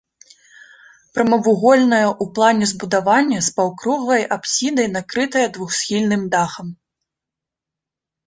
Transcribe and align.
Прамавугольнае 1.15 2.05
ў 2.05 2.25
плане 2.37 2.65
збудаванне 2.71 3.39
з 3.47 3.53
паўкруглай 3.59 4.21
апсідай 4.35 4.87
накрытае 4.95 5.43
двухсхільным 5.57 6.23
дахам. 6.37 6.67